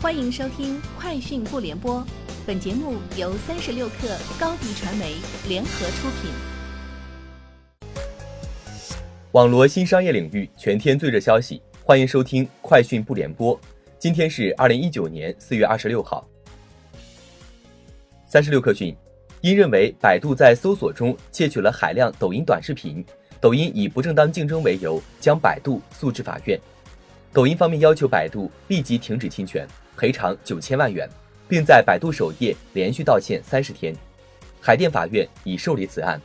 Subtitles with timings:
[0.00, 1.96] 欢迎收听《快讯不联播》，
[2.46, 5.16] 本节目由三十六克高低传媒
[5.48, 6.30] 联合出品。
[9.32, 13.56] 网罗新商业领域全天最热消息，欢迎收听《快讯不联播》。
[13.98, 16.24] 今天是二零一九年四月二十六号。
[18.24, 18.96] 三十六克讯，
[19.40, 23.04] 因认为百度在搜索中窃取了海量抖音短视频，
[23.40, 26.56] 抖音以不正当竞争为由将百度诉至法院。
[27.32, 29.66] 抖音方面要求百度立即停止侵权。
[29.98, 31.08] 赔偿九千万元，
[31.48, 33.94] 并在百度首页连续道歉三十天。
[34.60, 36.20] 海淀法院已受理此案。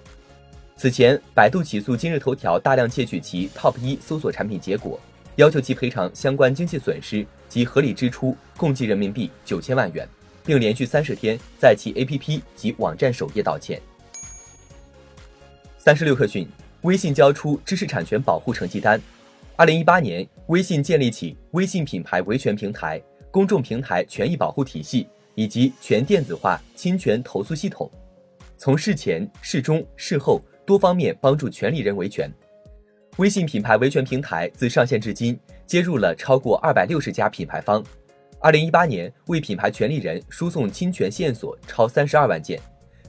[0.76, 5.00] 此前，百度起诉今日头条大量窃取其 TOP 一搜索产品结果，
[5.36, 10.08] 要求其赔偿相关经济损失及合理支出共计人民币九千万元，
[10.46, 13.82] 并连续三十天在其 APP 及网站首页道歉。
[15.78, 16.48] 三十六氪讯，
[16.82, 19.00] 微信交出知识产权保护成绩单。
[19.56, 23.00] 二零一八年，微信建立起微信品牌维权平台。
[23.34, 27.90] 公众平台权益保护体系以及全电子化侵权投诉系统，
[28.60, 32.32] 从事前、事中、事后多方面帮助权利人维权。
[33.18, 37.84] 微信品牌维权平台自上线至今，接入了超过二百六十家品牌方。
[38.40, 42.62] 二零一八年，为品牌权利人输送侵权线索超三十二万件，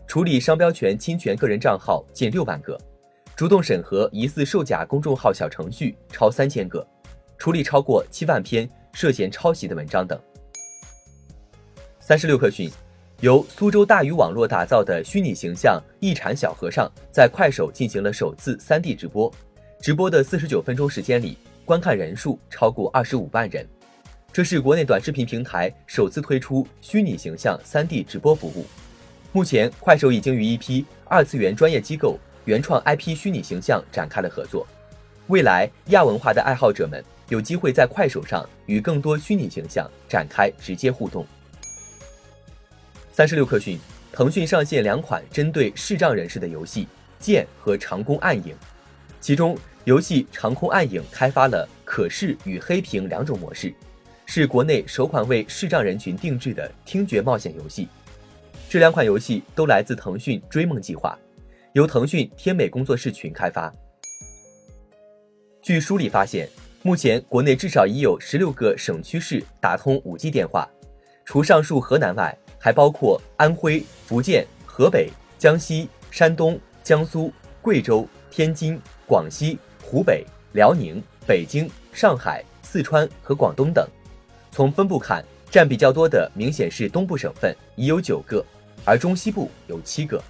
[0.06, 2.80] 处理商标权侵权个人账号近六万个，
[3.36, 6.86] 主动审核疑似售假公众号小程序超三千个，
[7.36, 8.66] 处理超过七万篇。
[8.94, 10.18] 涉嫌抄袭的文章等。
[12.00, 12.70] 三十六氪讯，
[13.20, 19.32] 由苏州大鱼网络打造的虚拟形象一禅小和尚在快手进行了首次三 D 直播，
[19.80, 23.66] 直播的四十九分钟时间里，观看人数超过二十五万人。
[24.32, 28.66] 这是国内短视频平台首次推出虚拟形象三 D 直播服务。
[29.32, 34.66] 目前，快手已经与一批二次元专业机构原创 IP 虚拟形象展开了合作。
[35.28, 37.02] 未来，亚文化的爱好者们。
[37.28, 41.26] 有机会在快手上与更多虚拟形象展开直接互动。
[43.10, 43.78] 三十六氪讯，
[44.12, 46.84] 腾讯上线两款针对视障人士的游戏
[47.18, 48.52] 《剑》和《长空暗影》，
[49.20, 53.72] 其中游戏《长空暗影》开发了可视与黑屏两种模式，
[54.26, 57.88] 是国内首款为视障人群定制的听觉冒险游戏。
[58.68, 61.16] 这两款游戏都来自腾讯追梦计划，
[61.72, 63.72] 由腾讯天美工作室群开发。
[65.62, 66.48] 据梳理发现。
[66.86, 70.68] 目前，国内至少已有十六个省区市打通五 G 电话，
[71.24, 75.08] 除上述河南外，还包括安徽、福建、河北、
[75.38, 83.88] 江西、山东、江苏、贵州、天津、广西、湖北、辽宁、北京、上海、四川和广东等。
[84.50, 88.44] 从分布看，占比较多的明显是东部省份，已有九个，
[88.84, 90.22] 而中西部有七个。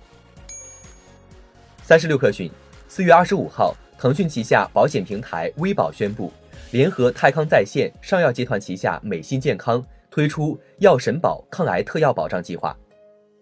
[1.83, 2.49] 三十六氪讯，
[2.87, 6.33] 四月二十五号，腾讯旗下保险平台微保宣布。
[6.75, 9.81] 联合泰康在线、上药集团旗下美心健康
[10.11, 12.77] 推出药神保抗癌特药保障计划。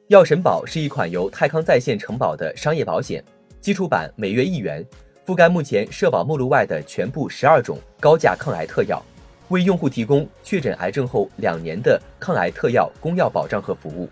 [0.08, 3.24] 药神保是一款由泰康在线承保的商业保险，
[3.58, 4.84] 基础版每月一元，
[5.24, 9.02] 覆盖目前社保目录外的全部十二种高价抗癌特药，
[9.48, 14.10] 为用户提供确诊癌症后两年的抗癌特药公药保障和服务。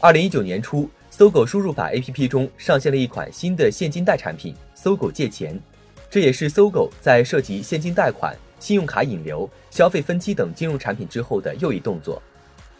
[0.00, 5.60] 二零一九年初，搜狗输入法 APP 中上线了一款新的现金贷产品——搜狗借钱。
[6.08, 12.22] 这也是搜狗在涉及现金贷款、信用卡引流、消费分期等金融产品之后的又一动作。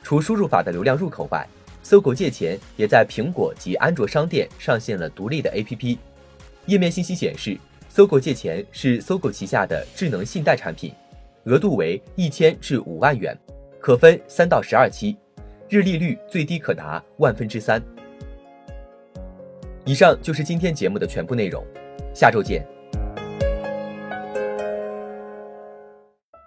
[0.03, 1.47] 除输入法的流量入口外，
[1.83, 5.99] 搜狗借钱也在苹果及安卓商店上线了独立的 APP。
[6.67, 10.93] 页面信息显示，搜狗借钱是搜狗旗下的智能信贷产品，
[11.45, 13.37] 额度为一千至五万元，
[13.81, 15.17] 可分三到十二期，
[15.69, 17.83] 日利率最低可达万分之三。
[19.85, 21.65] 以上就是今天节目的全部内容，
[22.13, 22.76] 下周见。